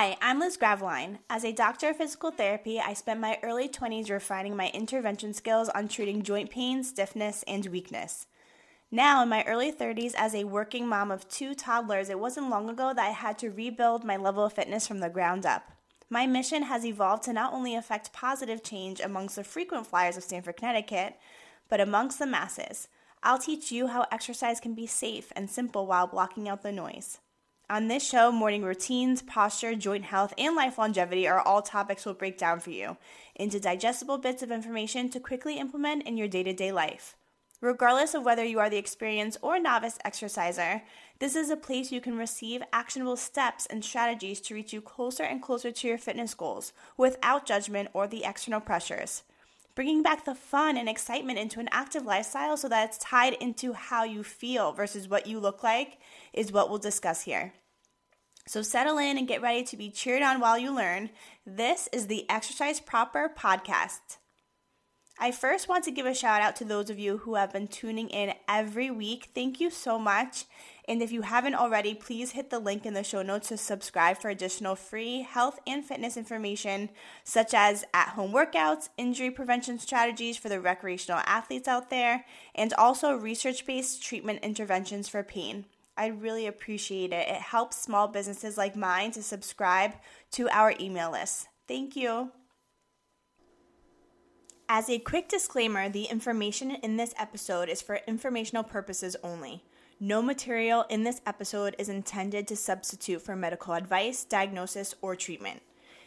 [0.00, 1.18] Hi, I'm Liz Graveline.
[1.28, 5.68] As a doctor of physical therapy, I spent my early 20s refining my intervention skills
[5.70, 8.28] on treating joint pain, stiffness, and weakness.
[8.92, 12.70] Now, in my early 30s, as a working mom of two toddlers, it wasn't long
[12.70, 15.72] ago that I had to rebuild my level of fitness from the ground up.
[16.08, 20.22] My mission has evolved to not only affect positive change amongst the frequent flyers of
[20.22, 21.16] Stamford, Connecticut,
[21.68, 22.86] but amongst the masses.
[23.24, 27.18] I'll teach you how exercise can be safe and simple while blocking out the noise.
[27.70, 32.14] On this show, morning routines, posture, joint health, and life longevity are all topics we'll
[32.14, 32.96] break down for you
[33.34, 37.14] into digestible bits of information to quickly implement in your day to day life.
[37.60, 40.80] Regardless of whether you are the experienced or novice exerciser,
[41.18, 45.24] this is a place you can receive actionable steps and strategies to reach you closer
[45.24, 49.24] and closer to your fitness goals without judgment or the external pressures.
[49.74, 53.74] Bringing back the fun and excitement into an active lifestyle so that it's tied into
[53.74, 55.98] how you feel versus what you look like
[56.32, 57.52] is what we'll discuss here.
[58.48, 61.10] So settle in and get ready to be cheered on while you learn.
[61.44, 64.16] This is the Exercise Proper podcast.
[65.20, 67.68] I first want to give a shout out to those of you who have been
[67.68, 69.28] tuning in every week.
[69.34, 70.46] Thank you so much.
[70.88, 74.16] And if you haven't already, please hit the link in the show notes to subscribe
[74.16, 76.88] for additional free health and fitness information,
[77.24, 82.72] such as at home workouts, injury prevention strategies for the recreational athletes out there, and
[82.72, 85.66] also research based treatment interventions for pain.
[85.98, 87.28] I really appreciate it.
[87.28, 89.94] It helps small businesses like mine to subscribe
[90.32, 91.48] to our email list.
[91.66, 92.30] Thank you.
[94.68, 99.64] As a quick disclaimer, the information in this episode is for informational purposes only.
[99.98, 105.62] No material in this episode is intended to substitute for medical advice, diagnosis, or treatment.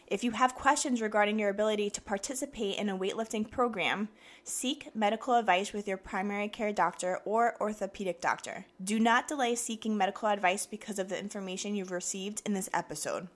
[0.06, 4.08] If you have questions regarding your ability to participate in a weightlifting program,
[4.44, 8.66] seek medical advice with your primary care doctor or orthopedic doctor.
[8.82, 13.28] Do not delay seeking medical advice because of the information you've received in this episode.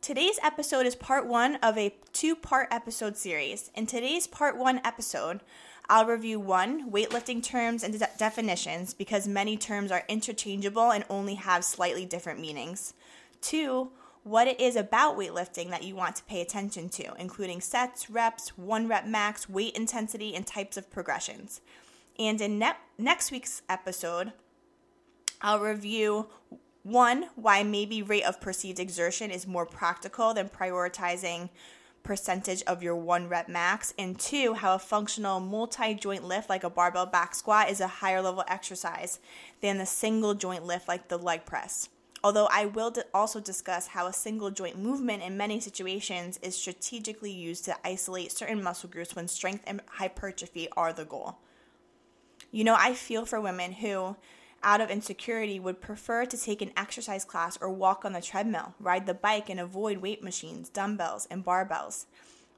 [0.00, 3.70] Today's episode is part one of a two part episode series.
[3.74, 5.40] In today's part one episode,
[5.88, 11.36] I'll review one, weightlifting terms and de- definitions because many terms are interchangeable and only
[11.36, 12.92] have slightly different meanings.
[13.40, 13.92] Two,
[14.24, 18.56] what it is about weightlifting that you want to pay attention to, including sets, reps,
[18.56, 21.60] one rep max, weight intensity, and types of progressions.
[22.18, 24.32] And in ne- next week's episode,
[25.42, 26.28] I'll review
[26.82, 31.50] one, why maybe rate of perceived exertion is more practical than prioritizing
[32.02, 36.64] percentage of your one rep max, and two, how a functional multi joint lift like
[36.64, 39.18] a barbell back squat is a higher level exercise
[39.60, 41.88] than the single joint lift like the leg press.
[42.24, 47.30] Although I will also discuss how a single joint movement in many situations is strategically
[47.30, 51.36] used to isolate certain muscle groups when strength and hypertrophy are the goal.
[52.50, 54.16] You know, I feel for women who
[54.62, 58.72] out of insecurity would prefer to take an exercise class or walk on the treadmill,
[58.80, 62.06] ride the bike, and avoid weight machines, dumbbells, and barbells.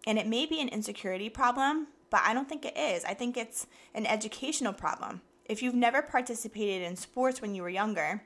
[0.06, 3.04] And it may be an insecurity problem, but I don't think it is.
[3.04, 5.22] I think it's an educational problem.
[5.44, 8.22] If you've never participated in sports when you were younger,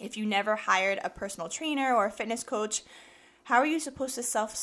[0.00, 2.82] if you never hired a personal trainer or a fitness coach,
[3.44, 4.56] how are you supposed to self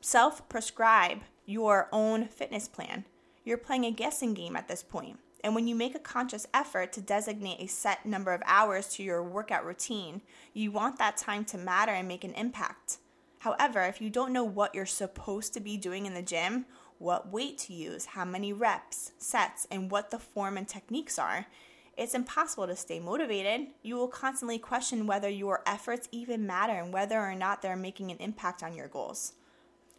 [0.00, 3.04] self prescribe your own fitness plan?
[3.44, 5.18] You're playing a guessing game at this point.
[5.42, 9.02] And when you make a conscious effort to designate a set number of hours to
[9.02, 10.20] your workout routine,
[10.52, 12.98] you want that time to matter and make an impact.
[13.38, 16.66] However, if you don't know what you're supposed to be doing in the gym,
[16.98, 21.46] what weight to use, how many reps, sets, and what the form and techniques are,
[22.00, 23.66] it's impossible to stay motivated.
[23.82, 28.10] You will constantly question whether your efforts even matter and whether or not they're making
[28.10, 29.34] an impact on your goals.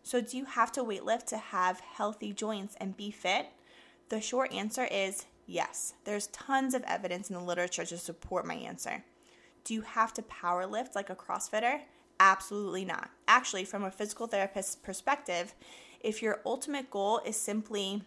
[0.01, 3.49] So, do you have to weightlift to have healthy joints and be fit?
[4.09, 8.55] The short answer is Yes, there's tons of evidence in the literature to support my
[8.55, 9.03] answer.
[9.63, 11.81] Do you have to power lift like a CrossFitter?
[12.19, 13.11] Absolutely not.
[13.27, 15.53] Actually, from a physical therapist's perspective,
[15.99, 18.01] if your ultimate goal is simply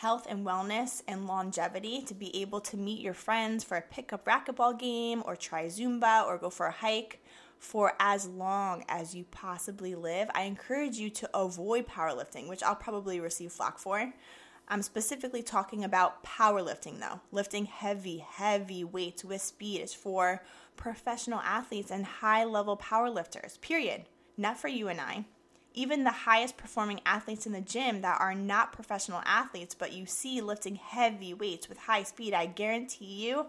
[0.00, 4.26] health and wellness and longevity to be able to meet your friends for a pickup
[4.26, 7.24] racquetball game or try Zumba or go for a hike
[7.58, 12.76] for as long as you possibly live, I encourage you to avoid powerlifting, which I'll
[12.76, 14.12] probably receive flack for.
[14.68, 17.20] I'm specifically talking about powerlifting though.
[17.32, 20.42] Lifting heavy, heavy weights with speed is for
[20.76, 24.04] professional athletes and high level powerlifters, period.
[24.36, 25.24] Not for you and I.
[25.76, 30.06] Even the highest performing athletes in the gym that are not professional athletes, but you
[30.06, 33.46] see lifting heavy weights with high speed, I guarantee you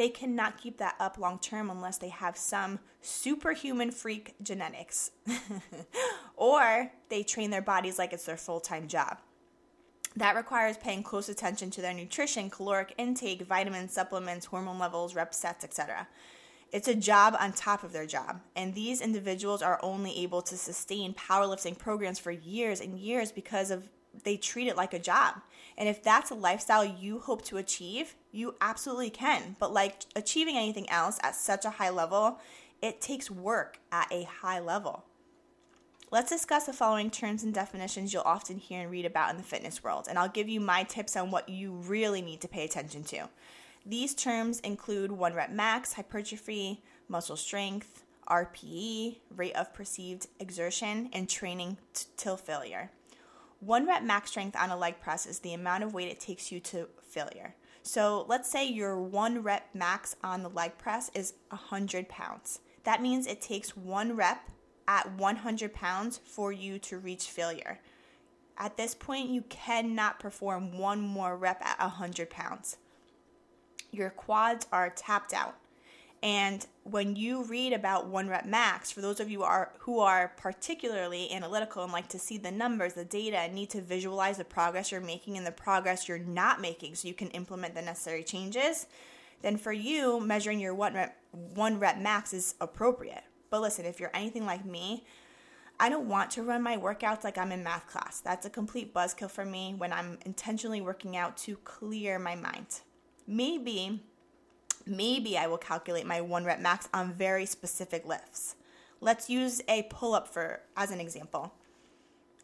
[0.00, 5.10] they cannot keep that up long term unless they have some superhuman freak genetics.
[6.36, 9.18] or they train their bodies like it's their full time job.
[10.16, 15.34] That requires paying close attention to their nutrition, caloric intake, vitamins, supplements, hormone levels, rep
[15.34, 16.08] sets, etc.
[16.72, 18.40] It's a job on top of their job.
[18.54, 23.70] And these individuals are only able to sustain powerlifting programs for years and years because
[23.70, 23.88] of
[24.24, 25.36] they treat it like a job.
[25.78, 29.56] And if that's a lifestyle you hope to achieve, you absolutely can.
[29.58, 32.38] But like achieving anything else at such a high level,
[32.82, 35.04] it takes work at a high level.
[36.12, 39.44] Let's discuss the following terms and definitions you'll often hear and read about in the
[39.44, 42.64] fitness world, and I'll give you my tips on what you really need to pay
[42.64, 43.28] attention to.
[43.84, 51.28] These terms include one rep max, hypertrophy, muscle strength, RPE, rate of perceived exertion, and
[51.28, 52.90] training t- till failure.
[53.60, 56.52] One rep max strength on a leg press is the amount of weight it takes
[56.52, 57.54] you to failure.
[57.82, 62.60] So let's say your one rep max on the leg press is 100 pounds.
[62.84, 64.48] That means it takes one rep
[64.86, 67.80] at 100 pounds for you to reach failure.
[68.56, 72.76] At this point, you cannot perform one more rep at 100 pounds.
[73.90, 75.56] Your quads are tapped out.
[76.22, 80.32] And when you read about one rep max, for those of you are, who are
[80.36, 84.44] particularly analytical and like to see the numbers, the data, and need to visualize the
[84.44, 88.22] progress you're making and the progress you're not making so you can implement the necessary
[88.22, 88.86] changes,
[89.40, 93.24] then for you, measuring your one rep, one rep max is appropriate.
[93.48, 95.04] But listen, if you're anything like me,
[95.78, 98.20] I don't want to run my workouts like I'm in math class.
[98.20, 102.80] That's a complete buzzkill for me when I'm intentionally working out to clear my mind.
[103.30, 104.00] Maybe,
[104.84, 108.56] maybe I will calculate my one rep max on very specific lifts.
[109.00, 111.54] Let's use a pull up for as an example.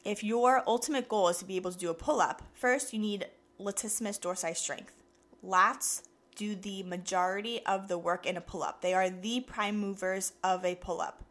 [0.05, 3.01] If your ultimate goal is to be able to do a pull up, first you
[3.01, 3.27] need
[3.61, 5.03] latissimus dorsi strength.
[5.45, 6.03] Lats
[6.37, 8.81] do the majority of the work in a pull up.
[8.81, 11.25] They are the prime movers of a pull up.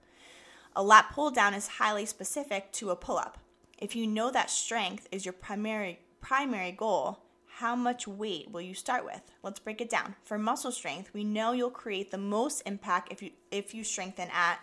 [0.75, 3.38] A lat pull down is highly specific to a pull up.
[3.78, 7.19] If you know that strength is your primary primary goal,
[7.60, 9.22] how much weight will you start with?
[9.42, 10.16] Let's break it down.
[10.25, 14.28] For muscle strength, we know you'll create the most impact if you if you strengthen
[14.34, 14.60] at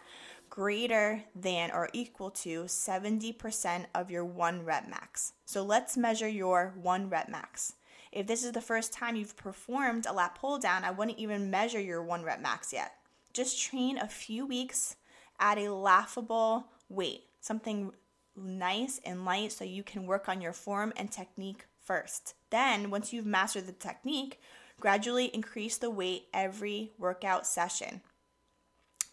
[0.51, 5.33] greater than or equal to 70% of your 1 rep max.
[5.47, 7.73] So let's measure your 1 rep max.
[8.13, 11.51] If this is the first time you've performed a lat pull down, I wouldn't even
[11.51, 12.93] measure your one rep max yet.
[13.33, 14.97] Just train a few weeks
[15.41, 17.93] at a laughable weight, something
[18.37, 22.35] nice and light so you can work on your form and technique first.
[22.53, 24.39] Then, once you've mastered the technique,
[24.79, 28.03] gradually increase the weight every workout session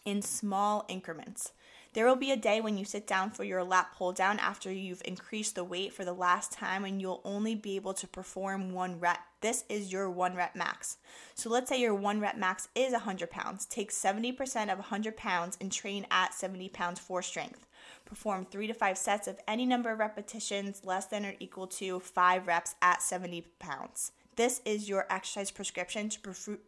[0.04, 1.52] in small increments.
[1.94, 4.70] There will be a day when you sit down for your lat pull down after
[4.70, 8.72] you've increased the weight for the last time and you'll only be able to perform
[8.72, 9.20] one rep.
[9.40, 10.98] This is your one rep max.
[11.34, 13.64] So let's say your one rep max is 100 pounds.
[13.64, 17.66] Take 70% of 100 pounds and train at 70 pounds for strength.
[18.10, 22.00] Perform three to five sets of any number of repetitions less than or equal to
[22.00, 24.10] five reps at 70 pounds.
[24.34, 26.58] This is your exercise prescription to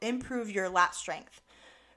[0.00, 1.42] improve your lat strength.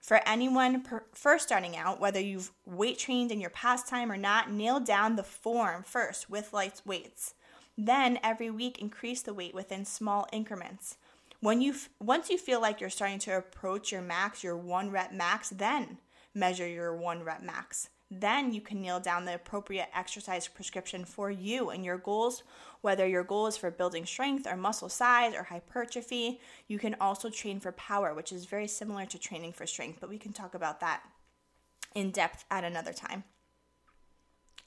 [0.02, 4.52] For anyone first starting out, whether you've weight trained in your past time or not,
[4.52, 7.36] nail down the form first with light weights.
[7.78, 10.98] Then every week increase the weight within small increments.
[11.40, 15.14] When you once you feel like you're starting to approach your max, your 1 rep
[15.14, 16.00] max, then
[16.36, 17.88] measure your 1 rep max.
[18.12, 22.44] Then you can nail down the appropriate exercise prescription for you and your goals
[22.82, 27.30] whether your goal is for building strength or muscle size or hypertrophy, you can also
[27.30, 30.54] train for power, which is very similar to training for strength, but we can talk
[30.56, 31.04] about that
[31.94, 33.24] in depth at another time.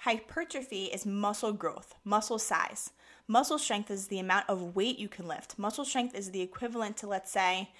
[0.00, 2.90] Hypertrophy is muscle growth, muscle size.
[3.28, 5.58] Muscle strength is the amount of weight you can lift.
[5.58, 7.70] Muscle strength is the equivalent to, let's say,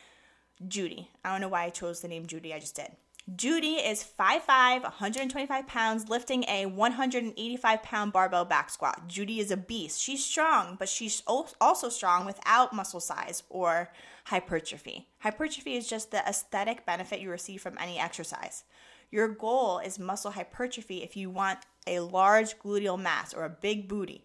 [0.66, 1.10] Judy.
[1.24, 2.92] I don't know why I chose the name Judy, I just did.
[3.36, 9.06] Judy is 5'5, 125 pounds, lifting a 185 pound barbell back squat.
[9.06, 10.00] Judy is a beast.
[10.00, 13.92] She's strong, but she's also strong without muscle size or
[14.24, 15.08] hypertrophy.
[15.20, 18.64] Hypertrophy is just the aesthetic benefit you receive from any exercise.
[19.12, 23.86] Your goal is muscle hypertrophy if you want a large gluteal mass or a big
[23.86, 24.24] booty.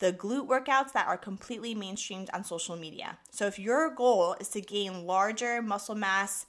[0.00, 3.16] The glute workouts that are completely mainstreamed on social media.
[3.30, 6.46] So, if your goal is to gain larger muscle mass,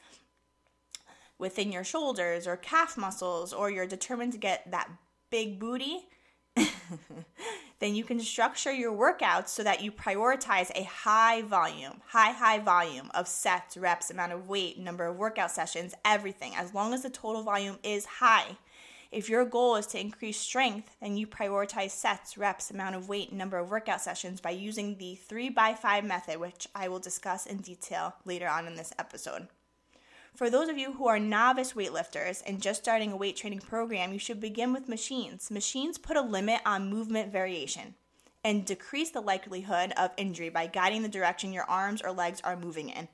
[1.37, 4.89] within your shoulders or calf muscles, or you're determined to get that
[5.29, 6.07] big booty,
[7.79, 12.59] then you can structure your workouts so that you prioritize a high volume, high, high
[12.59, 17.03] volume of sets, reps, amount of weight, number of workout sessions, everything, as long as
[17.03, 18.57] the total volume is high.
[19.11, 23.31] If your goal is to increase strength, then you prioritize sets, reps, amount of weight,
[23.31, 28.15] number of workout sessions by using the 3x5 method, which I will discuss in detail
[28.25, 29.47] later on in this episode.
[30.35, 34.11] For those of you who are novice weightlifters and just starting a weight training program,
[34.11, 35.49] you should begin with machines.
[35.49, 37.95] Machines put a limit on movement variation
[38.43, 42.57] and decrease the likelihood of injury by guiding the direction your arms or legs are
[42.57, 43.07] moving in.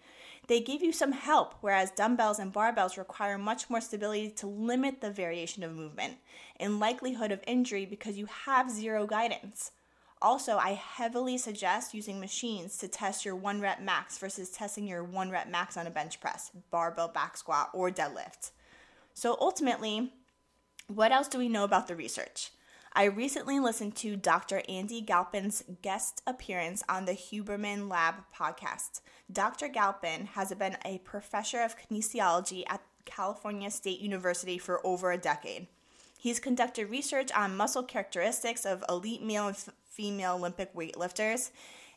[0.48, 5.00] They give you some help, whereas dumbbells and barbells require much more stability to limit
[5.00, 6.16] the variation of movement
[6.60, 9.72] and likelihood of injury because you have zero guidance.
[10.22, 15.04] Also, I heavily suggest using machines to test your one rep max versus testing your
[15.04, 18.52] one rep max on a bench press, barbell back squat, or deadlift.
[19.14, 20.14] So, ultimately,
[20.88, 22.52] what else do we know about the research?
[22.94, 24.62] I recently listened to Dr.
[24.68, 29.00] Andy Galpin's guest appearance on the Huberman Lab podcast.
[29.32, 29.70] Dr.
[29.70, 35.68] Galpin has been a professor of kinesiology at California State University for over a decade.
[36.22, 41.50] He's conducted research on muscle characteristics of elite male and f- female Olympic weightlifters.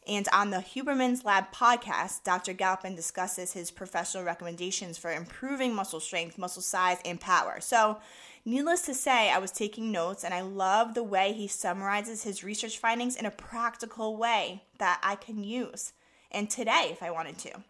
[0.08, 2.54] And on the Huberman's Lab podcast, Dr.
[2.54, 7.60] Galpin discusses his professional recommendations for improving muscle strength, muscle size, and power.
[7.60, 7.98] So,
[8.46, 12.44] Needless to say, I was taking notes and I love the way he summarizes his
[12.44, 15.94] research findings in a practical way that I can use.
[16.30, 17.64] And today, if I wanted to.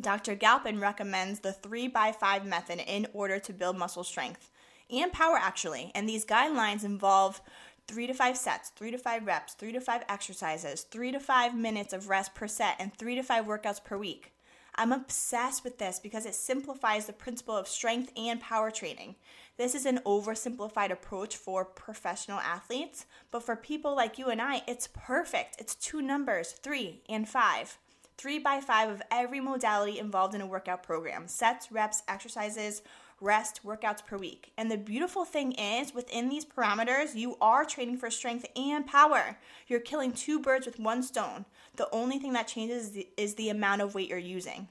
[0.00, 0.34] Dr.
[0.34, 4.50] Galpin recommends the 3x5 method in order to build muscle strength
[4.90, 5.90] and power, actually.
[5.94, 7.40] And these guidelines involve
[7.86, 11.54] three to five sets, three to five reps, three to five exercises, three to five
[11.54, 14.32] minutes of rest per set, and three to five workouts per week.
[14.76, 19.14] I'm obsessed with this because it simplifies the principle of strength and power training.
[19.56, 24.62] This is an oversimplified approach for professional athletes, but for people like you and I,
[24.66, 25.56] it's perfect.
[25.60, 27.78] It's two numbers, three and five.
[28.16, 32.82] Three by five of every modality involved in a workout program sets, reps, exercises,
[33.24, 34.52] rest, workouts per week.
[34.56, 39.38] And the beautiful thing is, within these parameters, you are training for strength and power.
[39.66, 41.46] You're killing two birds with one stone.
[41.76, 44.68] The only thing that changes is the, is the amount of weight you're using.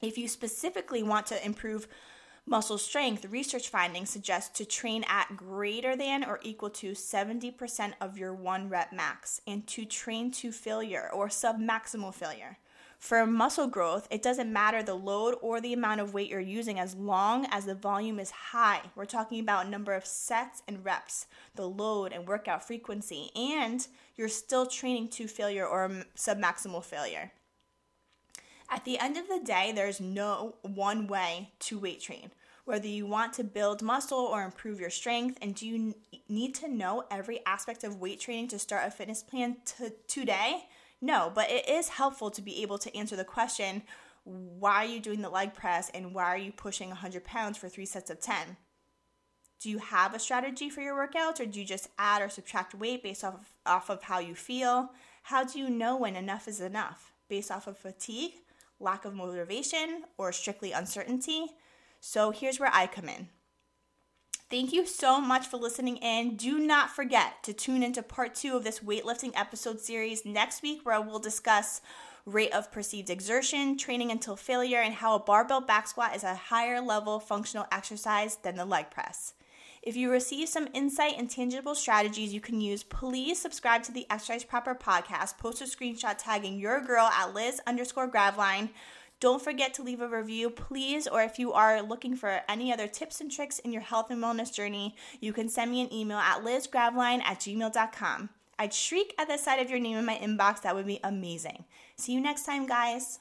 [0.00, 1.88] If you specifically want to improve
[2.46, 8.18] muscle strength, research findings suggest to train at greater than or equal to 70% of
[8.18, 12.58] your one rep max and to train to failure or submaximal failure.
[13.02, 16.78] For muscle growth, it doesn't matter the load or the amount of weight you're using
[16.78, 18.80] as long as the volume is high.
[18.94, 24.28] We're talking about number of sets and reps, the load and workout frequency, and you're
[24.28, 27.32] still training to failure or submaximal failure.
[28.70, 32.30] At the end of the day, there's no one way to weight train.
[32.66, 35.96] Whether you want to build muscle or improve your strength, and do you
[36.28, 40.68] need to know every aspect of weight training to start a fitness plan t- today?
[41.04, 43.82] No, but it is helpful to be able to answer the question
[44.24, 47.68] why are you doing the leg press and why are you pushing 100 pounds for
[47.68, 48.56] three sets of 10?
[49.60, 52.72] Do you have a strategy for your workouts or do you just add or subtract
[52.72, 54.90] weight based off of, off of how you feel?
[55.24, 57.12] How do you know when enough is enough?
[57.28, 58.34] Based off of fatigue,
[58.78, 61.46] lack of motivation, or strictly uncertainty.
[62.00, 63.28] So here's where I come in.
[64.52, 66.36] Thank you so much for listening in.
[66.36, 70.80] Do not forget to tune into part two of this weightlifting episode series next week,
[70.84, 71.80] where we'll discuss
[72.26, 76.34] rate of perceived exertion, training until failure, and how a barbell back squat is a
[76.34, 79.32] higher level functional exercise than the leg press.
[79.80, 84.06] If you receive some insight and tangible strategies you can use, please subscribe to the
[84.10, 85.38] Exercise Proper podcast.
[85.38, 88.68] Post a screenshot tagging your girl at Liz underscore Graveline.
[89.22, 91.06] Don't forget to leave a review, please.
[91.06, 94.20] Or if you are looking for any other tips and tricks in your health and
[94.20, 98.30] wellness journey, you can send me an email at lizgraveline at gmail.com.
[98.58, 100.62] I'd shriek at the sight of your name in my inbox.
[100.62, 101.66] That would be amazing.
[101.94, 103.20] See you next time, guys.